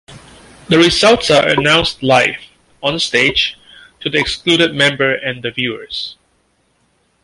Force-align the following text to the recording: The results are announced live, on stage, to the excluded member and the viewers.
The 0.67 0.79
results 0.79 1.29
are 1.29 1.47
announced 1.47 2.01
live, 2.01 2.39
on 2.81 2.97
stage, 2.97 3.59
to 3.99 4.09
the 4.09 4.17
excluded 4.17 4.73
member 4.73 5.13
and 5.13 5.43
the 5.43 5.51
viewers. 5.51 6.15